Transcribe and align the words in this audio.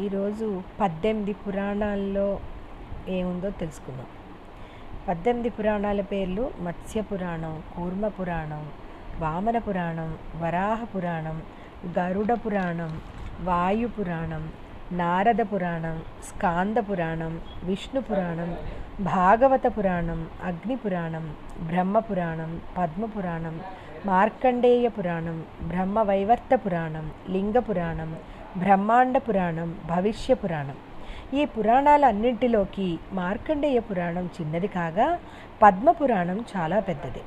ఈరోజు 0.00 0.46
పద్దెనిమిది 0.80 1.32
పురాణాల్లో 1.34 2.26
ఏముందో 3.08 3.48
తెలుసుకుందాం. 3.60 4.08
పద్దెనిమిది 5.06 5.50
పురాణాల 5.50 6.00
పేర్లు 6.02 6.50
మత్స్య 6.60 7.02
పురాణం 7.02 7.54
కూర్మ 7.74 8.08
పురాణం 8.08 8.62
వామన 9.20 9.58
పురాణం 9.58 10.10
వరాహ 10.42 10.84
పురాణం 10.84 11.38
గరుడ 11.98 12.32
పురాణం 12.34 12.92
వాయు 13.44 13.88
పురాణం 13.88 14.44
నారద 14.92 15.42
పురాణం 15.52 15.96
స్కాంద 16.22 16.78
పురాణం 16.88 17.32
విష్ణు 17.64 18.00
పురాణం 18.00 18.50
భాగవత 19.04 19.66
పురాణం 19.76 20.20
అగ్ని 20.44 20.76
పురాణం 20.76 21.26
బ్రహ్మ 21.66 21.98
పురాణం 22.00 22.50
పద్మ 22.78 23.04
పురాణం 23.06 23.54
మార్కండేయ 24.06 24.88
పురాణం 24.88 25.38
బ్రహ్మ 25.68 26.02
వైవర్త 26.02 26.54
పురాణం 26.56 27.06
లింగ 27.28 27.58
పురాణం 27.58 28.10
బ్రహ్మాండ 28.56 29.18
పురాణం 29.18 29.74
భవిష్య 29.86 30.34
పురాణం. 30.34 30.74
ఈ 31.34 31.44
పురాణాలన్నింటిలోకి 31.44 32.98
మార్కండేయ 33.12 33.80
పురాణం 33.80 34.24
చిన్నది 34.24 34.68
కాగా 34.68 35.18
పద్మ 35.62 35.90
పురాణం 35.90 36.44
చాలా 36.56 36.78
పెద్దది. 36.80 37.22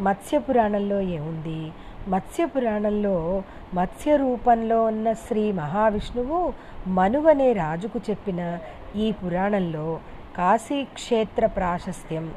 మత్స్య 0.00 0.38
పురాణంలో 0.38 1.00
ఏముంది? 1.00 1.72
మత్స్య 2.08 2.46
పురాణంలో 2.46 3.42
మత్స్య 3.74 4.16
రూపంలో 4.16 4.84
ఉన్న 4.84 5.12
శ్రీ 5.12 5.52
మహావిష్ణువు 5.52 6.52
మనువనే 6.86 7.52
రాజుకు 7.52 8.00
చెప్పిన 8.10 8.58
ఈ 8.96 9.12
పురాణంలో 9.12 10.00
కాశీక్షేత్ర 10.36 11.46
ప్రాశస్త్యం 11.46 12.32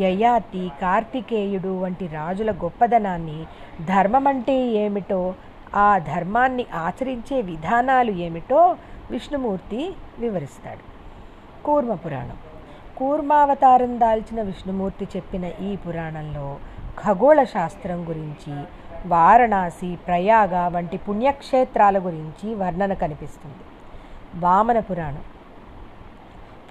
యయాతి 0.00 0.70
కార్తికేయుడు 0.82 1.80
వంటి 1.80 2.06
రాజుల 2.06 2.50
గొప్పదనాన్ని 2.50 3.46
ధర్మమంటే 3.86 4.60
ఏమిటో 4.66 5.34
ఆ 5.74 5.98
ధర్మాన్ని 5.98 6.66
ఆచరించే 6.74 7.40
విధానాలు 7.40 8.10
ఏమిటో 8.10 8.76
విష్ణుమూర్తి 9.10 9.94
వివరిస్తాడు. 10.18 10.92
కూర్మ 11.64 11.94
పురాణం. 11.94 12.36
కూర్మావతారం 12.98 14.00
దాల్చిన 14.00 14.42
విష్ణుమూర్తి 14.42 15.08
చెప్పిన 15.16 15.44
ఈ 15.44 15.76
పురాణంలో 15.76 16.56
ఖగోళ 17.04 17.42
శాస్త్రం 17.42 18.08
గురించి 18.08 18.64
వారణాసి 19.06 19.98
ప్రయాగ 20.06 20.68
వంటి 20.68 20.96
పుణ్యక్షేత్రాల 20.96 21.98
గురించి 21.98 22.54
వర్ణన 22.54 22.92
కనిపిస్తుంది. 22.92 23.64
వామన 24.34 24.78
పురాణం. 24.78 25.22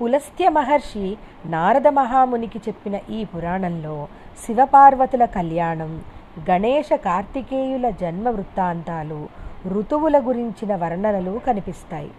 పులస్త్య 0.02 0.50
మహర్షి 0.50 1.18
నారద 1.46 1.88
మహామునికి 1.88 2.62
చెప్పిన 2.68 3.00
ఈ 3.10 3.26
పురాణంలో 3.26 4.08
శివపార్వతుల 4.46 5.26
కళ్యాణం 5.26 6.04
గణేష 6.40 6.90
కార్తికేయుల 6.94 7.90
జన్మ 7.90 8.30
వృత్తాంతాలు 8.30 9.28
ఋతువుల 9.68 10.20
గురించిన 10.20 10.76
వర్ణనలు 10.76 11.42
కనిపిస్తాయి. 11.48 12.12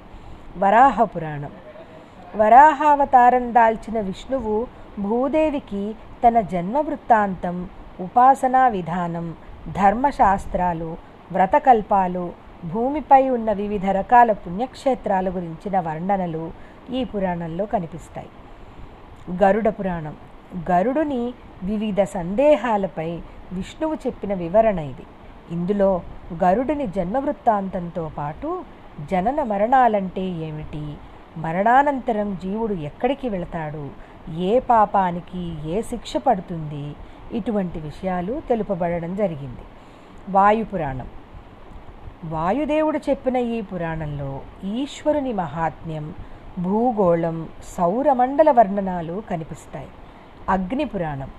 వరాహ 0.59 1.05
పురాణం. 1.05 1.51
వరాహావతారం 2.37 3.55
దాల్చిన 3.55 4.01
విష్ణువు 4.01 4.67
భూదేవికి 4.99 5.95
తన 6.29 6.41
జన్మ 6.41 6.79
వృత్తాంతం 6.79 7.69
ఉపాసనా 8.01 8.69
విధానం 8.69 9.35
ధర్మశాస్త్రాలు 9.69 10.97
వ్రతకల్పాలు 11.33 12.33
భూమిపై 12.73 13.29
ఉన్న 13.29 13.53
వివిధ 13.53 13.87
రకాల 13.87 14.33
పుణ్యక్షేత్రాల 14.33 15.29
గురించిన 15.29 15.81
వర్ణనలు 15.81 16.51
ఈ 16.91 17.05
పురాణంలో 17.05 17.67
కనిపిస్తాయి. 17.67 18.29
గరుడ 19.43 19.69
పురాణం. 19.69 20.17
గరుడుని 20.71 21.35
వివిధ 21.63 22.03
సందేహాలపై 22.03 23.19
విష్ణువు 23.53 23.95
చెప్పిన 23.95 24.35
వివరణ 24.35 24.79
ఇది. 24.79 25.03
ఇందులో 25.51 26.01
గరుడిని 26.45 26.87
జన్మ 26.87 27.19
వృత్తాంతంతో 27.19 28.11
పాటు 28.19 28.65
జనన 29.11 29.43
మరణాలంటే 29.43 30.21
ఏమిటి? 30.21 30.95
మరణానంతరం 31.37 32.39
జీవుడు 32.43 32.75
ఎక్కడికి 32.75 33.29
వెళతాడు? 33.29 33.91
ఏ 34.39 34.59
పాపానికి 34.59 35.71
ఏ 35.71 35.83
శిక్ష 35.83 36.17
పడుతుంది? 36.17 36.95
ఇటువంటి 37.33 37.81
విషయాలు 37.81 38.43
తెలుపబడడం 38.49 39.17
జరిగింది. 39.17 39.65
వాయు 40.29 40.65
పురాణం 40.65 41.07
వాయుదేవుడు 42.25 42.99
చెప్పిన 42.99 43.37
ఈ 43.37 43.61
పురాణంలో 43.61 44.41
ఈశ్వరుని 44.65 45.33
మహాత్మ్యం 45.33 46.15
భూగోళం 46.59 47.49
సౌరమండల 47.79 48.51
వర్ణనాలు 48.51 49.23
కనిపిస్తాయి. 49.31 49.89
అగ్ని 50.49 50.85
పురాణం 50.85 51.31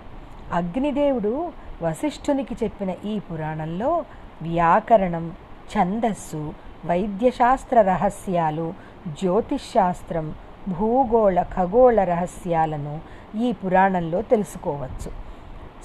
అగ్నిదేవుడు 0.53 1.51
వశిష్ఠునికి 1.83 2.55
చెప్పిన 2.63 2.91
ఈ 3.05 3.19
పురాణంలో 3.19 4.05
వ్యాకరణం 4.41 5.25
ఛందస్సు 5.73 6.53
వైద్యశాస్త్ర 6.85 7.81
రహస్యాలు 7.81 8.73
జ్యోతిష్శాస్త్రం 9.07 10.35
భూగోళ 10.79 11.41
ఖగోళ 11.41 12.03
రహస్యాలను 12.03 12.99
ఈ 13.37 13.51
పురాణంలో 13.51 14.21
తెలుసుకోవచ్చు. 14.21 15.09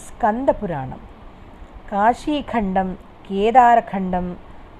స్కంద 0.07 0.49
పురాణం. 0.49 1.01
కాశీఖండం 1.93 2.97
కేదారఖండం 3.31 4.37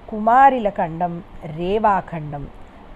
కుమారిల 0.09 0.69
ఖండం 0.69 1.23
రేవాఖండం 1.55 2.47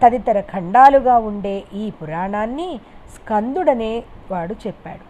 తదితర 0.04 0.40
ఖండాలుగా 0.42 1.18
ఉండే 1.18 1.64
ఈ 1.74 1.90
పురాణాన్ని 1.90 2.80
స్కందుడనే 3.16 4.04
వాడు 4.32 4.56
చెప్పాడు. 4.68 5.06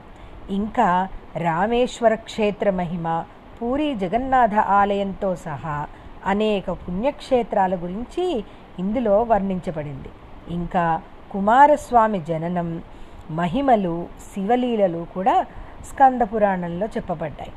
ఇంకా 0.54 1.08
రామేశ్వర 1.38 2.16
క్షేత్ర 2.16 2.70
మహిమ 2.70 3.24
పూరి 3.62 3.96
జగన్నాథ 3.96 4.54
ఆలయంతో 4.54 5.36
సహా 5.36 5.88
అనేక 6.26 6.72
పుణ్యక్షేత్రాల 6.72 7.76
గురించి 7.76 8.44
ఇందులో 8.80 9.22
వర్ణించబడింది. 9.22 10.10
ఇంకా 10.50 11.02
కుమారస్వామి 11.32 12.20
జననం 12.20 12.82
మహిమలు 13.32 14.08
శివలీలలు 14.34 15.06
కూడా 15.14 15.46
స్కంద 15.90 16.22
పురాణంలో 16.22 16.88
చెప్పబడ్డాయి. 16.88 17.54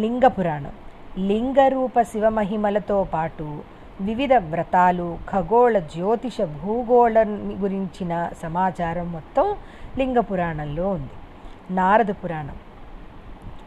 లింగ 0.00 0.26
పురాణం. 0.26 0.72
లింగరూప 1.18 2.02
శివమహిమలతో 2.02 3.04
పాటు 3.04 3.62
వివిధ 4.00 4.32
వ్రతాలు 4.34 5.18
ఖగోళ 5.30 5.78
జ్యోతిష 5.78 6.40
భూగోళ 6.40 7.22
గురించిన 7.58 8.30
సమాచారం 8.42 9.12
మొత్తం 9.12 9.56
లింగ 9.98 10.18
పురాణంలో 10.18 10.88
ఉంది. 10.88 11.10
నారద 11.70 12.10
పురాణం. 12.24 12.56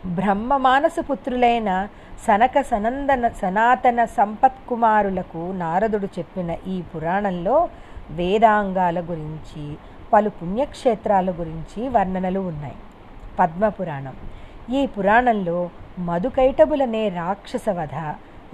బ్రహ్మ 0.05 0.57
మానస 0.57 0.95
పుత్రులైన 1.11 1.87
సనక 2.27 2.61
సనందన 2.61 3.27
సనాతన 3.27 4.05
సంపత్కుమారులకు 4.05 5.51
నారదుడు 5.51 6.05
చెప్పిన 6.05 6.57
ఈ 6.67 6.81
పురాణంలో 6.81 7.69
వేదాంగాల 8.11 8.99
గురించి 8.99 9.75
పలు 10.13 10.29
పుణ్యక్షేత్రాల 10.29 11.31
గురించి 11.31 11.89
వర్ణనలు 11.89 12.39
ఉన్నాయి. 12.39 12.75
పద్మపురాణం 13.39 14.13
ఈ 14.73 14.85
పురాణంలో 14.85 15.69
మధుకైటబులనే 15.99 17.09
రాక్షసవధ 17.09 17.95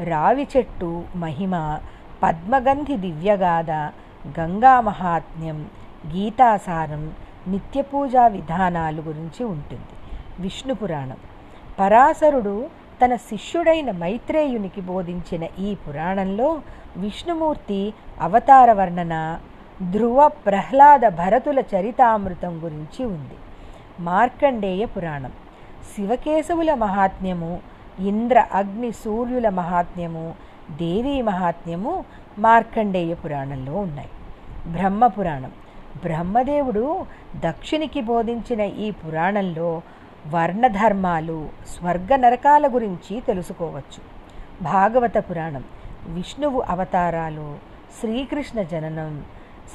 రావి 0.04 0.48
చెట్టు 0.58 1.04
మహిమ 1.16 1.80
పద్మగంధి 2.24 2.98
దివ్యగాథ 2.98 3.72
గంగా 4.40 4.82
మహాత్మ్యం 4.82 5.70
గీతాసారం 6.16 7.14
నిత్యపూజా 7.48 8.28
విధానాలు 8.28 9.02
గురించి 9.02 9.44
ఉంటుంది. 9.44 9.94
విష్ణు 10.40 10.74
పురాణం. 10.74 11.18
పరాశరుడు 11.80 12.70
తన 13.06 13.16
శిష్యుడైన 13.16 13.92
మైత్రేయునికి 13.92 14.82
బోధించిన 14.82 15.48
ఈ 15.60 15.76
పురాణంలో 15.76 16.62
విష్ణుమూర్తి 16.98 17.94
అవతార 18.22 18.72
వర్ణన 18.72 19.40
ధ్రువ 19.92 20.28
ప్రహ్లాద 20.28 21.00
భరతుల 21.00 21.60
చరితామృతం 21.60 22.64
గురించి 22.64 23.06
ఉంది. 23.06 23.34
మార్కండేయ 24.00 24.86
పురాణం. 24.86 25.32
శివకేశవుల 25.96 26.74
మహాత్మ్యము 26.74 27.60
ఇంద్ర 28.00 28.46
అగ్ని 28.54 28.92
సూర్యుల 28.92 29.50
మహాత్మ్యము 29.50 30.36
దేవీ 30.72 31.22
మహాత్మ్యము 31.22 32.06
మార్కండేయ 32.40 33.14
పురాణంలో 33.14 33.76
ఉన్నాయి. 33.76 34.10
బ్రహ్మ 34.68 35.08
పురాణం. 35.08 35.52
బ్రహ్మదేవుడు 36.04 37.06
దక్షిణికి 37.40 38.02
బోధించిన 38.02 38.62
ఈ 38.62 38.92
పురాణంలో 38.92 39.82
వర్ణధర్మాలు 40.32 41.50
స్వర్గ 41.68 42.16
నరకాల 42.16 42.68
గురించి 42.68 43.20
తెలుసుకోవచ్చు. 43.20 44.02
భాగవత 44.64 45.18
పురాణం. 45.18 45.64
విష్ణువు 46.08 46.62
అవతారాలు 46.62 47.56
శ్రీకృష్ణ 48.00 48.62
జననం 48.62 49.26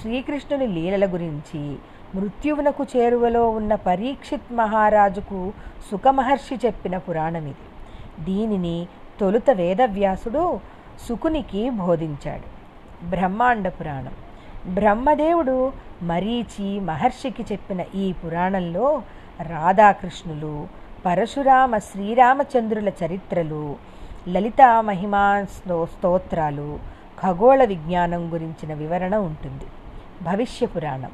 శ్రీకృష్ణుని 0.00 0.66
లీలల 0.66 1.12
గురించి 1.12 1.76
మృత్యువునకు 2.14 2.86
చేరువలో 2.96 3.50
ఉన్న 3.50 3.74
పరీక్షిత్ 3.74 4.52
మహారాజుకు 4.52 5.52
సుఖమహర్షి 5.90 6.54
చెప్పిన 6.66 6.96
పురాణం 6.96 7.46
ఇది. 7.46 8.24
దీనిని 8.24 8.86
తొలుత 9.20 9.50
వేదవ్యాసుడు 9.50 10.60
సుకునికి 11.08 11.70
బోధించాడు. 11.70 12.58
బ్రహ్మాండ 13.06 13.68
పురాణం. 13.68 14.12
బ్రహ్మదేవుడు 14.74 15.72
మరీచి 16.02 16.80
మహర్షికి 16.80 17.42
చెప్పిన 17.42 17.84
ఈ 17.94 18.12
పురాణంలో 18.12 19.02
రాధాకృష్ణులు 19.42 20.66
పరశురామ 21.06 21.78
శ్రీరామచంద్రుల 21.78 22.88
చరిత్రలు 22.88 23.76
లలిత 24.28 24.62
మహిమా 24.80 25.44
స్తోత్రాలు 25.84 26.78
ఖగోళ 27.22 27.64
విజ్ఞానం 27.64 28.32
గురించిన 28.32 28.74
వివరణ 28.74 29.16
ఉంటుంది. 29.16 29.64
భవిష్య 30.22 30.66
పురాణం. 30.66 31.10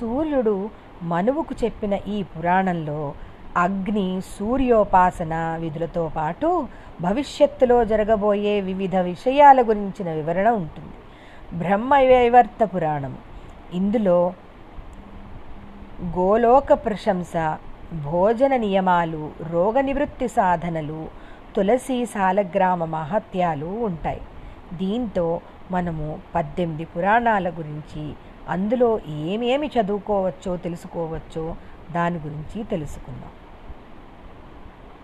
సూర్యుడు 0.00 0.70
మనువుకు 1.02 1.54
చెప్పిన 1.64 1.98
ఈ 2.08 2.22
పురాణంలో 2.22 3.14
అగ్ని 3.56 4.20
సూర్యోపాసన 4.20 5.58
విధులతో 5.60 6.10
పాటు 6.16 6.68
భవిష్యత్తులో 7.00 7.84
జరగబోయే 7.84 8.60
వివిధ 8.60 8.96
విషయాల 8.96 9.62
గురించిన 9.62 10.10
వివరణ 10.10 10.48
ఉంటుంది. 10.48 10.92
బ్రహ్మవైవర్త 11.58 12.64
పురాణం. 12.64 13.18
ఇందులో 13.72 14.32
గోలోక 16.04 16.72
ప్రశంస 16.72 17.32
భోజన 18.04 18.56
నియమాలు 18.56 19.30
రోగ 19.50 19.80
నివృత్తి 19.80 20.28
సాధనలు 20.28 21.06
తులసి 21.56 22.06
సాలగ్రామ 22.06 22.84
మహత్యాలు 22.84 23.66
ఉంటాయి. 23.66 24.20
దీంతో 24.72 25.40
మనము 25.70 26.18
పద్దెనిమిది 26.34 26.84
పురాణాల 26.84 27.48
గురించి 27.48 28.12
అందులో 28.48 29.00
ఏమేమి 29.08 29.66
చదువుకోవచ్చో 29.66 30.56
తెలుసుకోవచ్చో 30.56 31.54
దాని 31.92 32.16
గురించి 32.16 32.64
తెలుసుకుందాం. 32.64 33.30